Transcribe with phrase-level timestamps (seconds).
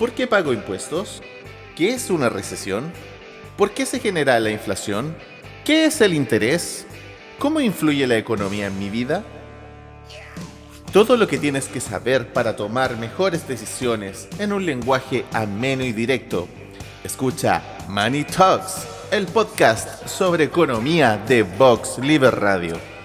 [0.00, 1.20] ¿Por qué pago impuestos?
[1.76, 2.90] ¿Qué es una recesión?
[3.58, 5.14] ¿Por qué se genera la inflación?
[5.62, 6.86] ¿Qué es el interés?
[7.38, 9.22] ¿Cómo influye la economía en mi vida?
[10.90, 15.92] Todo lo que tienes que saber para tomar mejores decisiones en un lenguaje ameno y
[15.92, 16.48] directo.
[17.04, 22.99] Escucha Money Talks, el podcast sobre economía de Vox Liber Radio.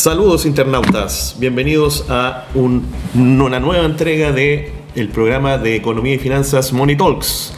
[0.00, 4.72] Saludos internautas, bienvenidos a una nueva entrega de
[5.12, 7.52] programa de economía y finanzas Money Talks.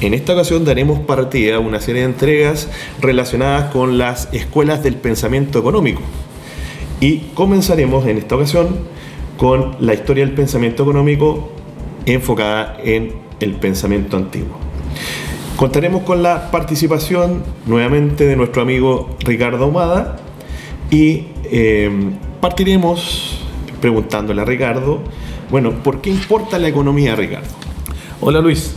[0.00, 2.68] En esta ocasión daremos partida a una serie de entregas
[3.00, 6.00] relacionadas con las escuelas del pensamiento económico.
[7.00, 8.68] Y comenzaremos en esta ocasión
[9.36, 11.50] con la historia del pensamiento económico
[12.06, 14.56] enfocada en el pensamiento antiguo.
[15.56, 20.18] Contaremos con la participación nuevamente de nuestro amigo Ricardo Ahumada
[20.90, 23.38] y Em, partiremos
[23.80, 25.00] preguntándole a Ricardo,
[25.50, 27.48] bueno, ¿por qué importa la economía, Ricardo?
[28.20, 28.76] Hola Luis,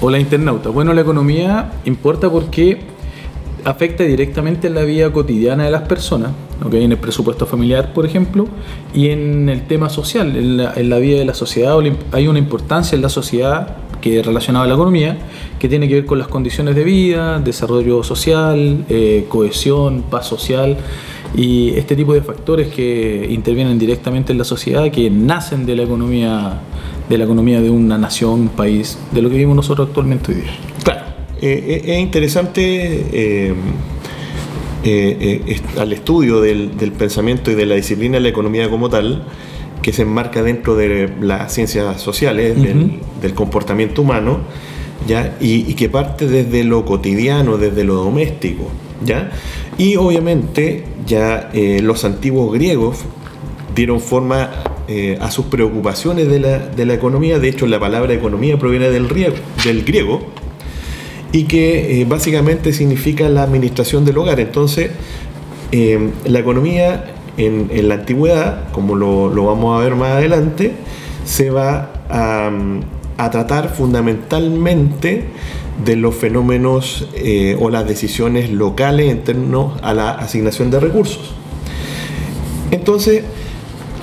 [0.00, 0.70] hola internauta.
[0.70, 2.80] Bueno, la economía importa porque
[3.64, 6.32] afecta directamente en la vida cotidiana de las personas,
[6.64, 6.82] ¿okay?
[6.82, 8.48] en el presupuesto familiar, por ejemplo,
[8.92, 11.78] y en el tema social, en la, en la vida de la sociedad.
[12.10, 15.18] Hay una importancia en la sociedad que relacionada a la economía,
[15.60, 20.78] que tiene que ver con las condiciones de vida, desarrollo social, eh, cohesión, paz social
[21.36, 25.82] y este tipo de factores que intervienen directamente en la sociedad, que nacen de la
[25.82, 26.62] economía
[27.08, 30.40] de la economía de una nación, un país, de lo que vivimos nosotros actualmente hoy
[30.40, 30.56] día.
[30.82, 31.02] Claro,
[31.40, 33.54] eh, eh, es interesante
[35.78, 39.24] al estudio del, pensamiento y de la disciplina de la economía como tal,
[39.82, 44.40] que se enmarca dentro de las ciencias sociales, del, comportamiento humano,
[45.06, 45.36] ¿ya?
[45.40, 48.70] Y, que parte desde lo cotidiano, desde lo doméstico.
[49.04, 49.30] ¿Ya?
[49.78, 52.98] Y obviamente ya eh, los antiguos griegos
[53.74, 54.50] dieron forma
[54.88, 58.90] eh, a sus preocupaciones de la, de la, economía, de hecho la palabra economía proviene
[58.90, 59.08] del,
[59.64, 60.20] del griego,
[61.32, 64.40] y que eh, básicamente significa la administración del hogar.
[64.40, 64.90] Entonces,
[65.72, 70.72] la economía en, la antigüedad, como lo, vamos a ver más adelante,
[71.24, 75.24] se va a, tratar fundamentalmente
[75.84, 81.34] de los fenómenos eh, o las decisiones locales en torno a la asignación de recursos.
[82.70, 83.22] Entonces,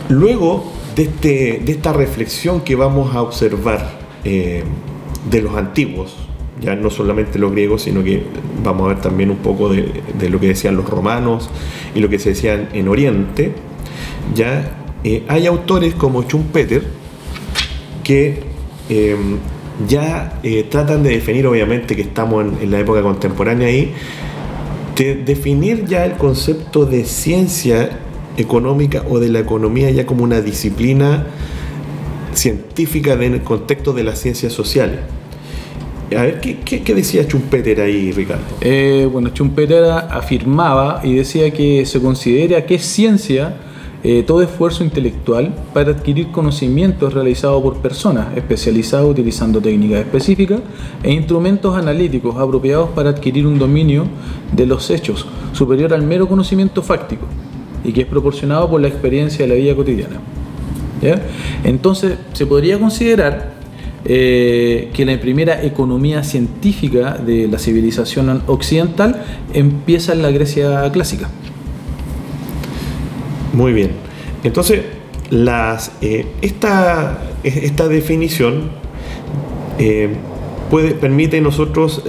[0.10, 4.64] luego de, este, de esta reflexión que vamos a observar eh,
[5.30, 6.16] de los antiguos,
[6.62, 8.24] ya no solamente los griegos, sino que
[8.64, 11.50] vamos a ver también un poco de, lo que decían los romanos
[11.96, 13.54] y lo que se decía en Oriente,
[14.34, 16.84] ya eh, hay autores como Schumpeter
[18.04, 18.54] que
[19.88, 23.94] ya eh, tratan de definir, obviamente que estamos en, la época contemporánea ahí,
[24.96, 27.90] de definir ya el concepto de ciencia
[28.38, 31.26] económica o de la economía ya como una disciplina
[32.34, 35.00] científica en el contexto de las ciencias sociales.
[36.16, 38.44] A ver, ¿qué, decía Schumpeter ahí, Ricardo?
[38.62, 43.56] Eh, bueno, Schumpeter afirmaba y decía que se considera que es ciencia
[44.04, 50.60] eh, todo esfuerzo intelectual para adquirir conocimientos realizados por personas especializadas utilizando técnicas específicas
[51.04, 54.06] e instrumentos analíticos apropiados para adquirir un dominio
[54.52, 57.26] de los hechos superior al mero conocimiento fáctico
[57.84, 60.20] y que es proporcionado por la experiencia de la vida cotidiana.
[61.64, 63.54] Entonces, se podría considerar
[64.06, 71.30] eh, que la primera economía científica de la civilización occidental empieza en la Grecia clásica.
[73.54, 73.92] Muy bien.
[74.44, 74.82] Entonces,
[75.30, 78.72] las, eh, esta, esta, definición
[79.80, 80.10] eh,
[80.70, 82.04] puede, permite nosotros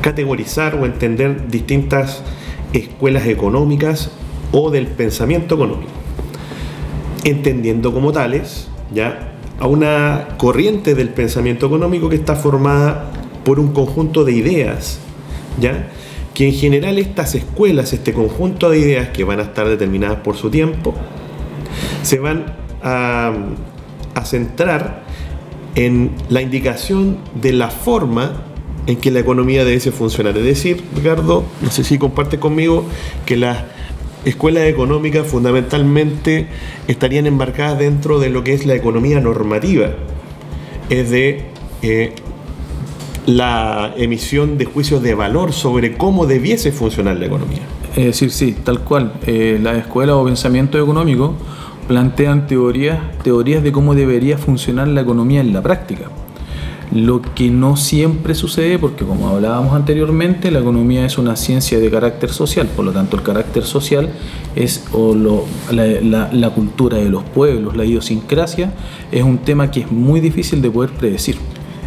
[0.00, 2.22] categorizar o entender distintas
[2.72, 4.10] escuelas económicas
[4.52, 5.90] o del pensamiento económico.
[7.24, 13.10] Entendiendo como tales, ya a una corriente del pensamiento económico que está formada
[13.44, 14.98] por un conjunto de ideas,
[15.60, 15.88] ¿ya?
[16.34, 20.36] Que en general estas escuelas, este conjunto de ideas que van a estar determinadas por
[20.36, 20.94] su tiempo,
[22.02, 23.32] se van a,
[24.24, 25.04] centrar
[25.74, 28.42] en la indicación de la forma
[28.86, 30.36] en que la economía debe funcionar.
[30.36, 32.84] Es decir, Ricardo, no sé si comparte conmigo
[33.26, 33.64] que las
[34.24, 36.48] escuelas económicas fundamentalmente
[36.88, 39.90] estarían embarcadas dentro de lo que es la economía normativa,
[40.90, 41.44] es de
[41.82, 42.14] eh,
[43.26, 47.62] la emisión de juicios de valor sobre cómo debiese funcionar la economía.
[47.96, 49.14] Es decir, sí, tal cual.
[49.26, 51.34] Eh, la escuela o pensamiento económico
[51.86, 56.10] plantean teorías, teorías de cómo debería funcionar la economía en la práctica.
[56.92, 61.90] lo que no siempre sucede porque como hablábamos anteriormente, la economía es una ciencia de
[61.90, 64.10] carácter social, por lo tanto el carácter social
[64.54, 65.14] es o
[65.72, 68.72] la, la, cultura de los pueblos, la idiosincrasia,
[69.10, 71.36] es un tema que es muy difícil de poder predecir.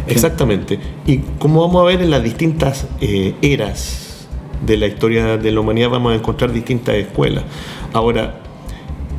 [0.08, 0.78] Exactamente.
[1.06, 4.28] Y como vamos a ver en las distintas eh, eras
[4.64, 7.44] de la historia de la humanidad, vamos a encontrar distintas escuelas.
[7.92, 8.40] Ahora,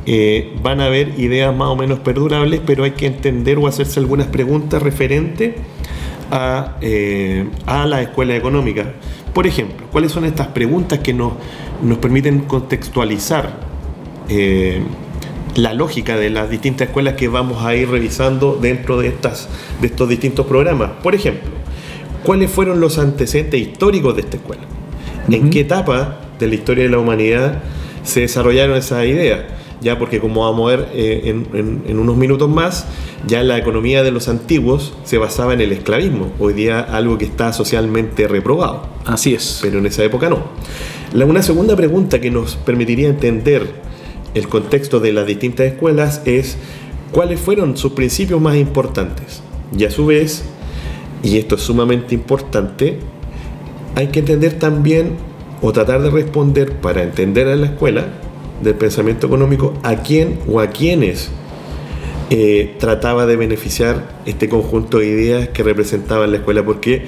[0.06, 4.00] eh, van a haber ideas más o menos perdurables, pero hay que entender o hacerse
[4.00, 5.54] algunas preguntas referentes
[6.30, 8.94] a, eh, a la escuela económica.
[9.34, 11.34] Por ejemplo, ¿cuáles son estas preguntas que nos,
[11.82, 13.60] nos permiten contextualizar
[14.28, 14.80] eh,
[15.56, 19.48] la lógica de las distintas escuelas que vamos a ir revisando dentro de, estas,
[19.80, 20.90] de estos distintos programas?
[21.02, 21.50] Por ejemplo,
[22.24, 24.62] ¿cuáles fueron los antecedentes históricos de esta escuela?
[25.28, 27.62] ¿En qué etapa de la historia de la humanidad
[28.02, 29.40] se desarrollaron esas ideas?
[29.80, 32.86] ya porque como vamos a ver eh, en, unos minutos más,
[33.26, 37.24] ya la economía de los antiguos se basaba en el esclavismo, hoy día algo que
[37.24, 38.82] está socialmente reprobado.
[39.06, 39.60] Así es.
[39.62, 40.42] Pero en esa época no.
[41.12, 43.68] La, una segunda pregunta que nos permitiría entender
[44.34, 46.56] el contexto de las distintas escuelas es
[47.12, 49.42] cuáles fueron sus principios más importantes.
[49.76, 50.44] Y a su vez,
[51.22, 52.98] y esto es sumamente importante,
[53.94, 55.16] hay que entender también
[55.62, 58.06] o tratar de responder para entender a la escuela
[58.62, 61.30] del pensamiento económico a quién o a quiénes
[62.30, 67.06] eh, trataba de beneficiar este conjunto de ideas que representaban la escuela, porque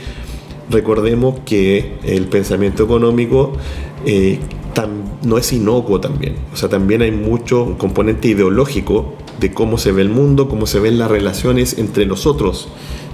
[0.69, 3.53] recordemos que el pensamiento económico
[4.05, 4.39] eh,
[5.23, 10.03] no es inocuo también, o sea, también hay mucho componente ideológico de cómo se ve
[10.03, 12.69] el mundo, cómo se ven las relaciones entre nosotros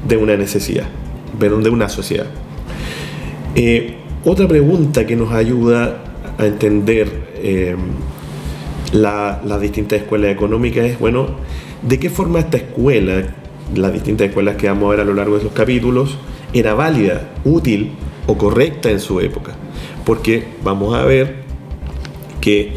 [0.06, 0.88] de una necesidad,
[1.38, 2.26] de una sociedad.
[3.54, 6.04] Eh, otra pregunta que nos ayuda
[6.38, 7.28] a entender
[8.92, 11.28] las distintas escuelas económicas es, bueno,
[11.82, 13.22] ¿de qué forma esta escuela,
[13.74, 16.18] las distintas escuelas que vamos a ver a lo largo de esos capítulos,
[16.52, 17.92] era válida, útil
[18.26, 19.52] o correcta en su época?
[20.04, 21.37] Porque vamos a ver
[22.40, 22.72] que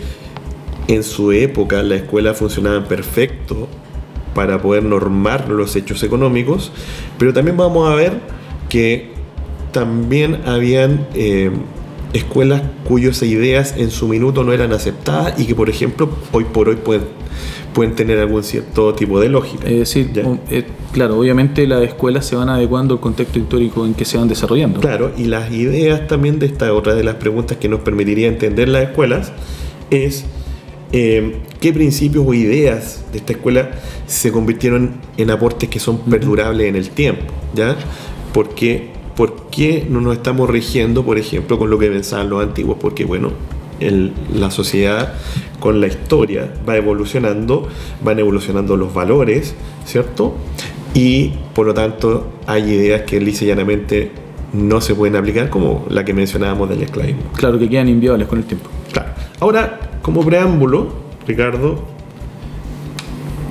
[0.88, 3.68] en su época la escuela funcionaba perfecto
[4.34, 6.72] para poder normar los hechos económicos,
[7.18, 8.14] pero también vamos a ver
[8.70, 9.12] que
[9.72, 11.08] también habían...
[11.14, 11.52] Eh,
[12.14, 16.70] escuelas cuyas ideas en su minuto no eran aceptadas y que, por ejemplo, hoy por
[16.70, 17.06] hoy pueden,
[17.74, 19.68] pueden tener algún cierto tipo de lógica.
[19.68, 20.12] Es decir,
[20.50, 24.28] eh, claro, obviamente las escuelas se van adecuando al contexto histórico en que se van
[24.28, 24.80] desarrollando.
[24.80, 28.68] Claro, y las ideas también de esta otra de las preguntas que nos permitiría entender
[28.68, 29.32] las escuelas
[29.90, 30.26] es
[30.94, 33.72] eh, qué principios o ideas de esta escuela
[34.08, 37.78] se convirtieron en aportes que son perdurables en el tiempo, ¿ya?
[38.34, 42.78] Porque ¿por qué no nos estamos rigiendo, por ejemplo, con lo que pensaban los antiguos?
[42.80, 43.32] Porque, bueno,
[44.34, 45.14] la sociedad
[45.60, 47.68] con la historia va evolucionando,
[48.04, 49.56] van evolucionando los valores,
[49.86, 50.36] ¿cierto?
[50.94, 54.12] Y por lo tanto hay ideas que lisa y llanamente
[54.54, 57.24] no se pueden aplicar, como la que mencionábamos del esclavismo.
[57.36, 58.70] Claro, que quedan inviables con el tiempo.
[58.92, 59.10] Claro.
[59.40, 60.94] Ahora, como preámbulo,
[61.26, 61.84] Ricardo,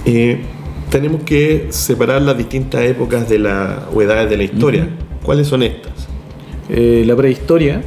[0.04, 0.40] eh,
[0.90, 4.88] tenemos que separar las distintas épocas de la, o edades de la historia.
[5.30, 6.08] ¿Cuáles son estas?
[6.68, 7.82] Eh, la prehistoria.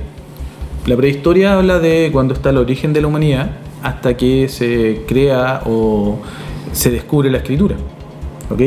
[0.85, 3.51] La prehistoria habla de cuando está el origen de la humanidad
[3.81, 6.19] hasta que se crea o
[6.71, 7.75] se descubre la escritura.
[8.49, 8.61] ¿ok?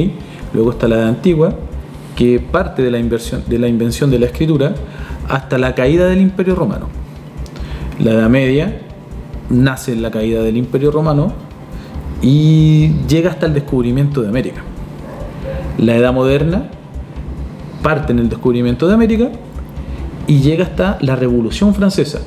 [0.52, 1.54] Luego está la edad antigua,
[2.16, 4.74] que parte de la, inversión, de la invención de la escritura
[5.26, 6.90] hasta la caída del Imperio Romano.
[7.98, 8.82] La Edad Media
[9.48, 11.32] nace en la caída del Imperio Romano
[12.20, 14.60] y llega hasta el descubrimiento de América.
[15.78, 16.68] La Edad Moderna
[17.82, 19.30] parte en el descubrimiento de América
[20.26, 22.20] y llega hasta la Revolución Francesa.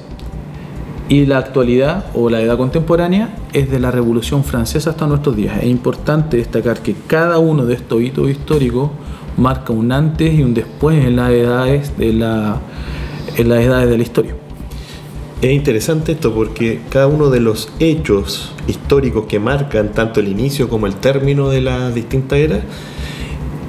[1.09, 5.57] Y la actualidad o la edad contemporánea es de la Revolución Francesa hasta nuestros días.
[5.57, 8.91] Es importante destacar que cada uno de estos hitos históricos
[9.35, 12.57] marca un antes y un después en las edades de la,
[13.37, 14.35] en las edades de la historia.
[15.41, 20.67] Es interesante esto porque cada uno de los hechos históricos que marcan tanto el inicio
[20.67, 22.59] como el término de las distintas eras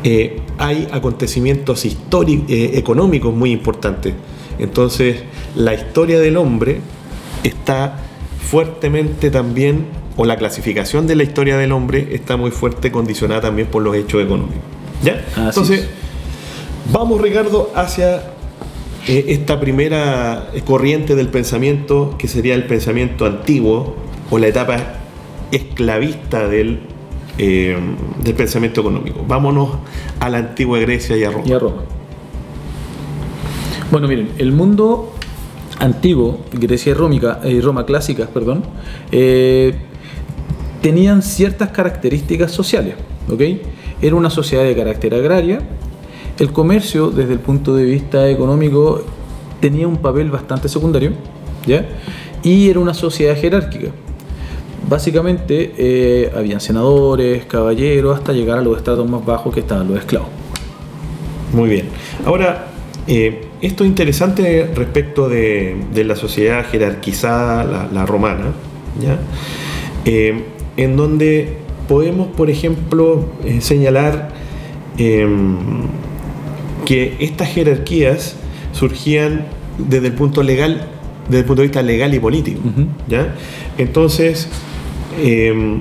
[0.03, 4.15] eh, hay acontecimientos históricos, eh, económicos muy importantes.
[4.59, 5.23] Entonces,
[5.57, 6.81] la historia del hombre
[7.43, 7.97] está
[8.47, 9.87] fuertemente también,
[10.19, 13.97] o la clasificación de la historia del hombre está muy fuerte condicionada también por los
[13.97, 14.61] hechos económicos.
[15.03, 15.25] ¿Ya?
[15.35, 15.89] Entonces,
[16.93, 18.17] vamos Ricardo hacia
[19.09, 23.97] eh, esta primera corriente del pensamiento, que sería el pensamiento antiguo,
[24.29, 24.77] o la etapa
[25.53, 26.81] esclavista del
[27.43, 27.75] eh,
[28.23, 29.25] del pensamiento económico.
[29.27, 29.71] Vámonos
[30.19, 31.45] a la antigua Grecia y a Roma.
[31.47, 31.83] Y a Roma.
[33.91, 35.15] Bueno, miren, el mundo
[35.79, 38.63] antiguo, Grecia y Roma, eh, Roma clásicas, perdón,
[39.11, 39.75] eh,
[40.83, 42.97] tenían ciertas características sociales,
[43.33, 43.41] ¿ok?
[44.03, 45.61] Era una sociedad de carácter agraria,
[46.39, 49.03] el comercio, desde el punto de vista económico,
[49.61, 51.13] tenía un papel bastante secundario,
[51.67, 51.87] ¿ya?
[52.43, 53.93] Y era una sociedad jerárquica.
[54.91, 59.99] Básicamente, eh, habían senadores, caballeros, hasta llegar a los estratos más bajos que estaban los
[59.99, 60.29] esclavos.
[61.55, 61.87] Muy bien.
[62.27, 62.67] Ahora,
[63.07, 68.53] eh, esto es interesante respecto de, de la sociedad jerarquizada, la, la romana,
[69.01, 69.17] ¿ya?
[70.05, 70.45] Eh,
[70.77, 71.57] en donde
[71.89, 74.31] podemos, por ejemplo, eh, señalar
[74.97, 75.57] em,
[76.85, 78.37] que estas jerarquías
[78.73, 79.45] surgían
[79.77, 80.87] desde el punto legal,
[81.29, 82.61] desde el punto de vista legal y político.
[83.09, 83.35] ¿ya?
[83.77, 84.49] Entonces,
[85.19, 85.81] em,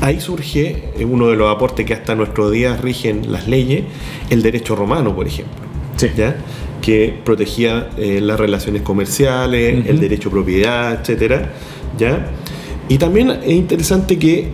[0.00, 3.84] ahí surge eh, uno de los aportes que hasta nuestros días rigen las leyes,
[4.30, 5.60] el derecho romano, por ejemplo.
[5.96, 6.08] Sí.
[6.16, 6.36] ¿ya?
[6.80, 11.50] que protegía eh, las relaciones comerciales, el derecho a propiedad, etcétera,
[11.98, 12.26] ¿ya?
[12.88, 14.48] Y también es interesante que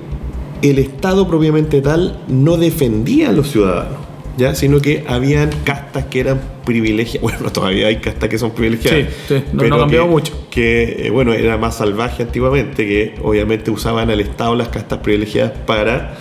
[0.62, 3.99] el Estado propiamente tal no defendía a los ciudadanos,
[4.37, 4.55] ¿ya?
[4.55, 9.35] Sino que habían castas que eran privilegiadas, bueno, todavía hay castas que son privilegiadas, Sí,
[9.37, 10.47] sí, no- no pero ha cambiado que- mucho.
[10.50, 15.52] Que, eh, bueno, era más salvaje antiguamente, que obviamente usaban al Estado las castas privilegiadas
[15.66, 16.14] para,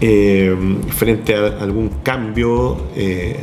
[0.00, 0.54] eh,
[0.94, 3.36] frente a algún cambio, eh,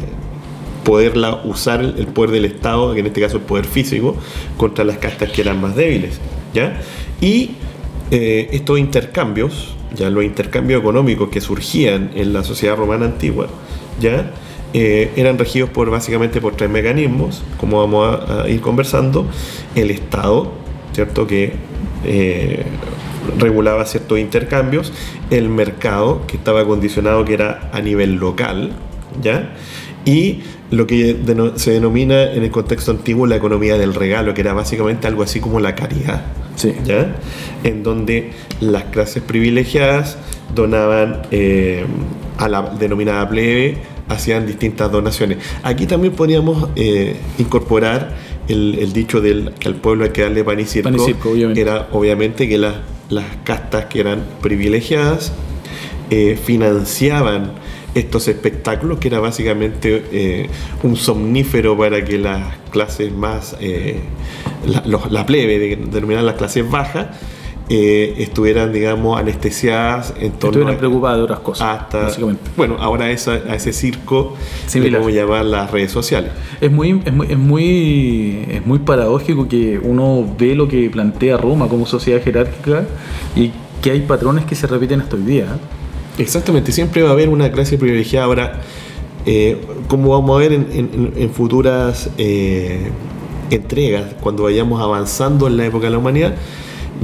[0.84, 4.15] poderla usar el el poder del Estado, que en este caso el poder físico,
[4.58, 6.20] contra las castas que eran más débiles.
[6.53, 6.79] ¿ya?
[7.22, 7.51] Y
[8.12, 13.48] eh, estos intercambios, ya los intercambios económicos que surgían en la sociedad romana antigua,
[14.00, 14.32] ya
[14.78, 19.25] Eh, eran regidos por básicamente por tres mecanismos, como vamos a, a ir conversando,
[19.74, 20.52] el Estado,
[20.92, 21.25] ¿cierto?
[21.28, 21.54] que
[22.04, 22.66] eh,
[23.40, 24.92] regulaba ciertos intercambios,
[25.30, 28.72] el mercado, que estaba condicionado que era a nivel local,
[29.22, 29.54] ¿ya?
[30.04, 31.16] y lo que
[31.56, 35.40] se denomina en el contexto antiguo la economía del regalo, que era básicamente algo así
[35.40, 36.25] como la caridad.
[36.58, 36.74] Sí.
[36.84, 37.16] ¿ya?
[37.64, 40.18] En donde las clases privilegiadas
[40.54, 41.86] donaban eh,
[42.38, 43.77] a la denominada plebe,
[44.10, 45.38] hacían distintas donaciones.
[45.63, 48.15] Aquí también podríamos eh, incorporar
[48.48, 51.04] el, el dicho del que al pueblo hay que darle pan y circo, Pan y
[51.04, 51.62] circo, obviamente.
[51.62, 52.75] era obviamente que las,
[53.10, 55.32] las castas que eran privilegiadas
[56.12, 57.51] eh, financiaban
[57.96, 60.50] estos espectáculos, que era básicamente eh,
[60.84, 64.00] un somnífero para que las clases más, eh,
[64.68, 67.08] la, los- la plebe, de- denominadas las clases bajas,
[67.69, 72.43] eh, estuvieran, digamos, anestesiadas en torno Estuvieran a- preocupados de otras cosas, hasta, básicamente.
[72.55, 74.36] bueno, ahora esa- a ese circo
[74.67, 74.91] Similar.
[74.91, 76.31] le podemos llamar las redes sociales.
[76.62, 81.38] Es muy, es muy, es muy, es muy paradójico que uno ve lo que plantea
[81.38, 82.86] Roma como sociedad jerárquica
[83.36, 85.45] y que hay patrones que se repiten hasta hoy día.
[85.45, 86.22] ¿eh?
[86.22, 88.25] Exactamente, siempre va a haber una clase privilegiada.
[88.25, 88.62] Ahora,
[89.25, 89.57] eh,
[89.88, 92.91] como vamos a ver en, en- en futuras eh,
[93.50, 96.36] entregas, cuando vayamos avanzando en la época de la humanidad,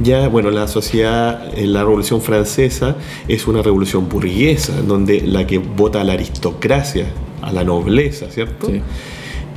[0.02, 2.96] ya, bueno, la sociedad, eh, la revolución francesa
[3.28, 7.06] es una revolución burguesa, donde la que vota a la aristocracia,
[7.42, 8.68] a la nobleza, ¿cierto?
[8.68, 8.80] Sí.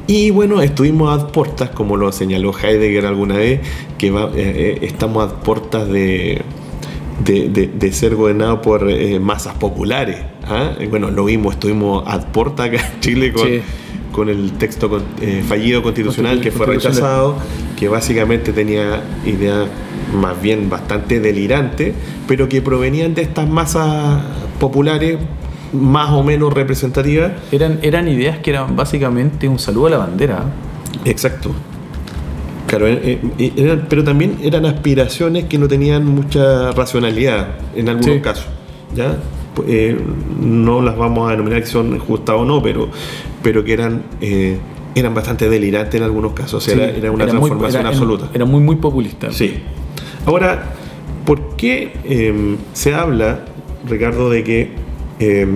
[0.08, 3.62] Y bueno, estuvimos a portas, como lo señaló Heidegger alguna vez,
[3.98, 6.42] que va- eh, eh, estamos a portas de,
[7.24, 10.18] de, de- de ser gobernados por eh, masas populares.
[10.44, 10.74] ¿ah?
[10.80, 13.62] Y Bueno, lo vimos, estuvimos a portas acá en Chile con, Sí.
[14.12, 17.38] con el texto eh, fallido constitucional que fue rechazado,
[17.75, 19.68] que básicamente tenía ideas
[20.13, 21.93] más bien bastante delirantes,
[22.27, 24.21] pero que provenían de estas masas
[24.59, 25.17] populares
[25.74, 30.43] más o menos representativas Eran, eran ideas que eran básicamente un saludo a la bandera.
[31.03, 31.09] ¿eh?
[31.12, 31.51] Exacto.
[32.67, 38.15] Claro, eh, eh, eran- pero también eran aspiraciones que no tenían mucha racionalidad en algunos
[38.15, 38.21] Sí.
[38.21, 38.47] casos.
[38.95, 39.17] ¿ya?
[39.67, 39.97] Eh,
[40.41, 42.89] no las vamos a denominar que son justas o no, pero,
[43.43, 44.57] pero que eran, eh,
[44.95, 46.55] eran bastante delirantes en algunos casos.
[46.55, 48.29] O sea, Sí, era, era una era muy- transformación era- absoluta.
[48.33, 49.31] Era muy, muy populista.
[49.31, 49.55] Sí.
[50.25, 50.63] Ahora,
[51.25, 53.41] ¿por qué eh, se habla,
[53.88, 54.72] Ricardo, de que
[55.20, 55.48] eh,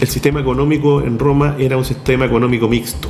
[0.00, 3.08] el sistema económico en Roma era un sistema económico mixto?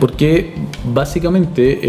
[0.00, 0.54] Porque
[0.92, 1.80] básicamente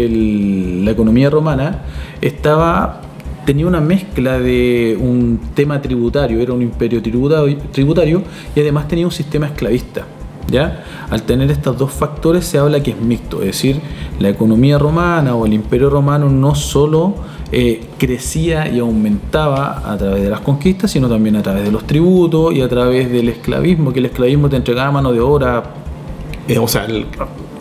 [0.84, 1.82] la economía romana
[2.20, 3.00] estaba
[3.44, 8.22] tenía una mezcla de un tema tributario, era un imperio tributario, tributario
[8.54, 10.06] y además tenía un sistema esclavista.
[10.50, 10.84] ¿ya?
[11.10, 13.80] Al tener estos dos factores se habla que es mixto, es decir,
[14.18, 17.14] la economía romana o el imperio romano no solo
[17.52, 21.84] eh, crecía y aumentaba a través de las conquistas, sino también a través de los
[21.86, 25.62] tributos y a través del esclavismo, que el esclavismo te entregaba mano de obra
[26.46, 27.06] Eh, o sea, el-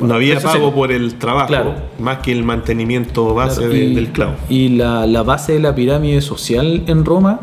[0.01, 1.73] no había pago por el trabajo, Claro.
[1.99, 4.33] más que el mantenimiento base Claro, de- y, del clavo.
[4.49, 7.39] Y la, la base de la pirámide social en Roma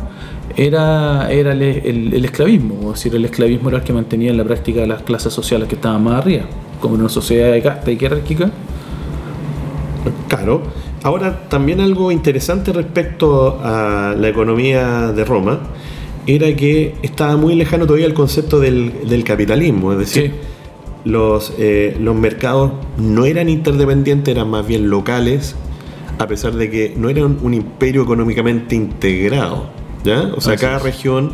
[0.56, 4.36] era, era el, el- el esclavismo, es decir, el esclavismo era el que mantenía en
[4.36, 6.42] la práctica las clases sociales que estaban más arriba,
[6.78, 8.50] como en una sociedad de casta y jerárquica.
[10.28, 10.62] Claro.
[11.02, 15.60] Ahora, también algo interesante respecto a la economía de Roma
[16.26, 20.34] era que estaba muy lejano todavía el concepto del, del capitalismo, es decir,
[21.04, 25.56] los, eh, los mercados no eran interdependientes, eran más bien locales,
[26.18, 29.70] a pesar de que no eran un imperio económicamente integrado.
[30.04, 30.30] ¿ya?
[30.36, 30.82] O sea, Así cada es.
[30.82, 31.32] región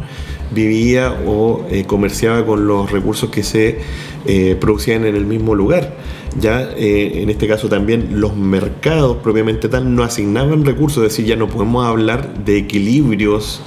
[0.52, 3.78] vivía o eh, comerciaba con los recursos que se
[4.26, 5.94] eh, producían en el mismo lugar.
[6.40, 11.24] Ya eh, en este caso también los mercados propiamente tal no asignaban recursos, es decir,
[11.24, 13.60] ya no podemos hablar de equilibrios,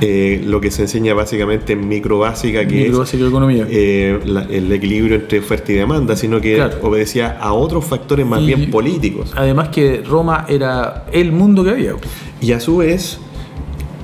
[0.00, 3.66] eh, lo que se enseña básicamente en micro básica, que Micro es economía.
[3.70, 6.78] eh, la- el equilibrio entre oferta y demanda, sino que Claro.
[6.82, 9.32] obedecía a otros factores más Y- bien políticos.
[9.36, 11.92] Además que Roma era el mundo que había.
[12.40, 13.18] Y a su vez,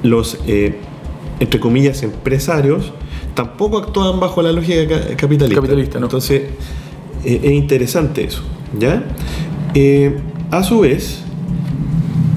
[0.03, 0.39] los,
[1.41, 2.93] entre comillas, empresarios
[3.35, 5.61] tampoco actuaban bajo la lógica ca- capitalista.
[5.61, 6.07] Capitalista, no.
[6.07, 6.43] Entonces,
[7.33, 8.43] eh, es interesante eso,
[8.79, 9.05] ¿ya?
[9.75, 10.17] Eh,
[10.51, 11.21] a su vez,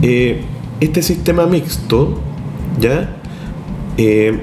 [0.01, 0.41] eh,
[0.79, 2.19] este sistema mixto,
[2.79, 3.17] ¿ya?
[3.97, 4.39] Eh,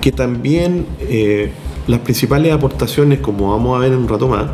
[0.00, 0.86] que también
[1.86, 4.46] las principales aportaciones, como vamos a ver en un rato más,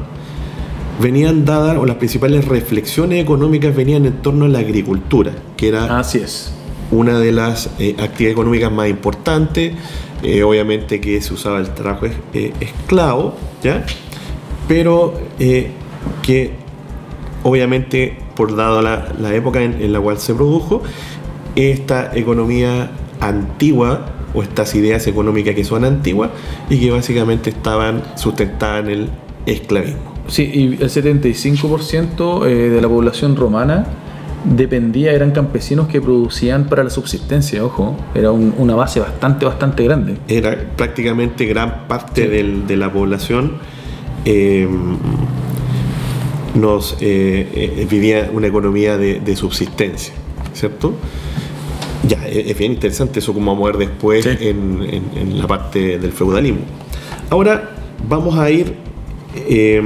[1.00, 5.98] venían dadas, o las principales reflexiones económicas venían en torno a la agricultura, que era
[5.98, 6.52] Así es.
[6.90, 9.74] una de las eh, actividades económicas más importantes,
[10.22, 13.84] eh, obviamente que se usaba el trabajo es- eh, esclavo, ¿ya?
[14.68, 15.70] Pero eh,
[16.22, 16.52] que
[17.42, 20.82] obviamente, por dado la, la época en, en la cual se produjo,
[21.54, 26.30] esta economía antigua o estas ideas económicas que son antiguas
[26.68, 29.08] y que básicamente estaban sustentadas en el
[29.46, 30.14] esclavismo.
[30.28, 33.86] Sí, y el 75% eh, de la población romana
[34.44, 39.84] dependía, eran campesinos que producían para la subsistencia, ojo, era un- una base bastante, bastante
[39.84, 40.16] grande.
[40.28, 42.28] era prácticamente gran parte Sí.
[42.28, 43.52] del- de la población
[44.26, 44.68] eh,
[46.54, 47.48] nos eh,
[47.80, 50.14] eh, vivía una economía de, de subsistencia,
[50.54, 50.94] ¿cierto?
[52.08, 54.30] Ya, e- es bien interesante eso como vamos a ver después Sí.
[54.40, 56.60] en, en- en la parte del feudalismo.
[57.30, 57.70] Ahora
[58.08, 58.74] vamos a ir
[59.48, 59.82] eh,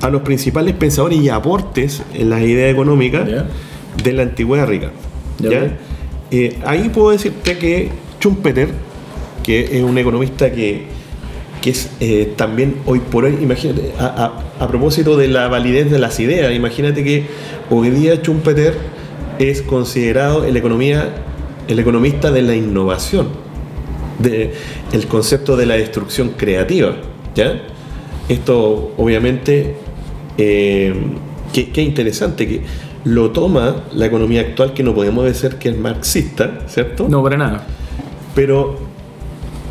[0.00, 3.28] a los principales pensadores y aportes en las ideas económicas
[4.02, 4.90] de la antigüedad rica.
[5.38, 5.76] Ya.
[6.30, 8.68] Eh, ahí puedo decirte que Schumpeter,
[9.44, 10.86] que es un economista que,
[11.60, 14.06] que es eh, también hoy por hoy, imagínate, a,
[14.58, 17.24] a- a propósito de la validez de las ideas, imagínate que
[17.70, 18.74] hoy día Schumpeter
[19.38, 21.08] es considerado el, economía,
[21.68, 23.28] el economista de la innovación,
[24.18, 24.52] de,
[24.92, 26.96] el concepto de la destrucción creativa.
[27.34, 27.62] ¿ya?
[28.28, 29.76] Esto obviamente,
[30.38, 30.92] eh,
[31.52, 32.62] qué, qué interesante que
[33.04, 37.08] lo toma la economía actual, que no podemos decir que es marxista, ¿cierto?
[37.08, 37.66] No, para nada.
[38.34, 38.76] Pero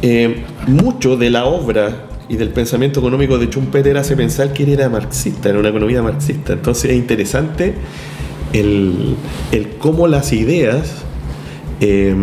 [0.02, 4.70] eh, mucho de la obra y del pensamiento económico de Schumpeter hace pensar que él
[4.70, 6.54] era marxista, era una economía marxista.
[6.54, 7.74] Entonces es interesante
[8.54, 9.16] el,
[9.52, 11.04] el cómo las ideas
[11.80, 12.16] eh,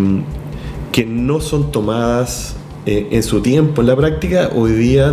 [0.92, 5.12] que no son tomadas eh, en su tiempo en la práctica, hoy día,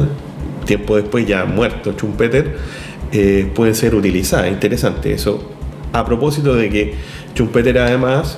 [0.65, 2.57] tiempo después ya muerto Schumpeter,
[3.11, 4.51] eh, pueden ser utilizadas.
[4.51, 5.43] Interesante eso.
[5.93, 6.93] A propósito de que
[7.33, 8.37] Schumpeter además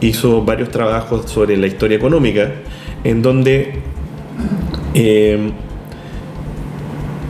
[0.00, 2.52] hizo varios trabajos sobre la historia económica,
[3.04, 3.80] en donde
[4.94, 5.52] eh,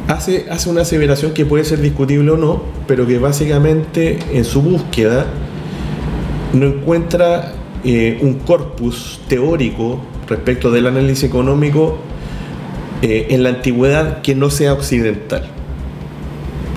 [0.09, 4.63] hace, hace una aseveración que puede ser discutible o no, pero que básicamente en su
[4.63, 5.27] búsqueda
[6.53, 7.53] no encuentra
[7.85, 11.99] eh, un corpus teórico respecto del análisis económico
[13.03, 15.49] eh, en la antigüedad que no sea occidental.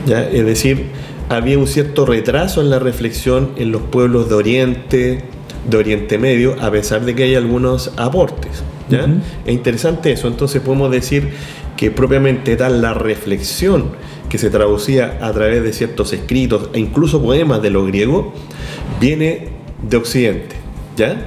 [0.06, 0.24] ¿Ya?
[0.24, 0.88] Es decir,
[1.30, 5.24] había un cierto retraso en la reflexión en los pueblos de Oriente,
[5.70, 8.63] de Oriente Medio, a pesar de que hay algunos aportes.
[9.45, 11.30] Es interesante eso, entonces podemos decir
[11.78, 13.91] que propiamente tal la reflexión
[14.30, 18.28] que se traducía a través de ciertos escritos e incluso poemas de los griegos,
[18.99, 19.49] viene
[19.82, 20.56] de Occidente.
[20.95, 21.25] ¿ya?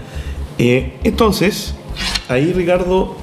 [0.59, 1.75] Eh, entonces,
[2.29, 3.17] ahí Ricardo,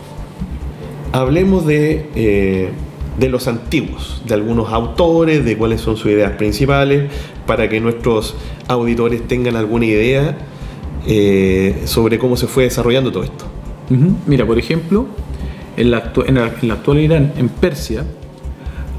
[1.12, 2.70] hablemos de, eh,
[3.18, 7.10] de los antiguos, de algunos autores, de cuáles son sus ideas principales,
[7.46, 8.36] para que nuestros
[8.68, 10.38] auditores tengan alguna idea
[11.08, 13.49] eh, sobre cómo se fue desarrollando todo esto.
[14.28, 15.08] Mira, por ejemplo,
[15.76, 18.04] en, la en en actual Irán, en Persia,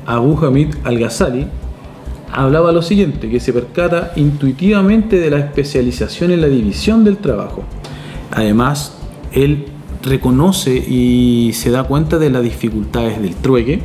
[0.06, 1.46] Abu Hamid al-Ghazali
[2.32, 7.64] hablaba lo siguiente, que se percata intuitivamente de la especialización en la división del trabajo.
[8.30, 8.96] Además,
[9.32, 9.66] él
[10.02, 13.80] reconoce y se da cuenta de las dificultades del trueque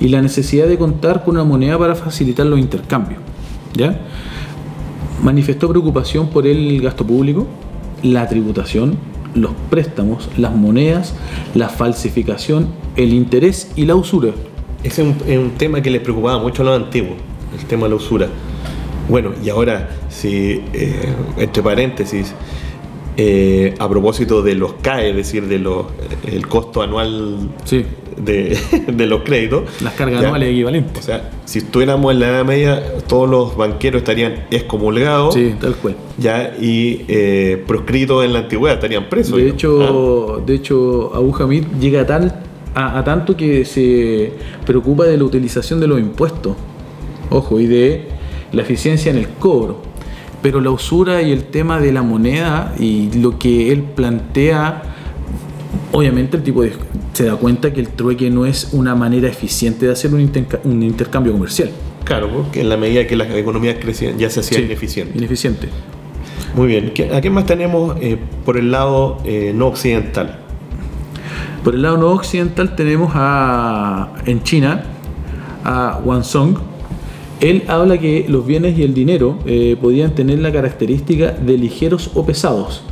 [0.00, 3.20] y la necesidad de contar con una moneda para facilitar los intercambios.
[3.74, 4.00] ¿ya?
[5.22, 7.46] Manifestó preocupación por el gasto público,
[8.02, 8.96] la tributación,
[9.34, 11.14] los préstamos, las monedas,
[11.54, 14.32] la falsificación, el interés y la usura.
[14.82, 17.16] Ese es un, es un tema que les preocupaba mucho a los antiguos,
[17.58, 18.28] el tema de la usura.
[19.08, 22.34] Bueno, y ahora, si, eh, entre paréntesis,
[23.16, 25.86] eh, a propósito de los CAE, es decir, de los,
[26.26, 27.84] el costo anual Sí.
[28.16, 28.56] De,
[28.92, 29.64] de los créditos.
[29.82, 30.26] Las cargas Ya.
[30.28, 30.98] anuales equivalentes.
[31.02, 35.74] O sea, si estuviéramos en la Edad Media, todos los banqueros estarían excomulgados Sí, tal
[35.76, 35.96] cual.
[36.18, 39.36] ya y eh, proscritos en la antigüedad, estarían presos.
[39.36, 42.40] De hecho, de hecho, Abu Hamid llega a, tal,
[42.74, 44.32] a, a tanto que se
[44.66, 46.56] preocupa de la utilización de los impuestos.
[47.30, 48.08] Ojo, y de
[48.52, 49.78] la eficiencia en el cobro.
[50.42, 54.93] Pero la usura y el tema de la moneda y lo que él plantea,
[55.94, 56.72] obviamente el tipo de-
[57.12, 60.60] se da cuenta que el trueque no es una manera eficiente de hacer un, interca-
[60.64, 61.70] un intercambio comercial.
[62.04, 65.16] Claro, porque en la medida que las economías crecían ya se hacía Sí, ineficiente.
[65.16, 65.68] Ineficiente.
[66.54, 70.40] Muy bien, ¿Qué- ¿a qué más tenemos eh, por el lado eh, no occidental?
[71.64, 74.84] Por el lado no occidental tenemos a, en China
[75.64, 76.56] a Wang Song.
[77.40, 82.10] Él habla que los bienes y el dinero eh, podían tener la característica de ligeros
[82.14, 82.82] o pesados,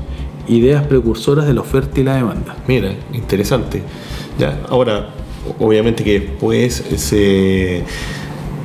[0.49, 2.57] ideas precursoras de la oferta y la demanda.
[2.67, 3.83] Mira, interesante.
[4.39, 5.11] Ya, ahora,
[5.59, 7.83] obviamente que después se,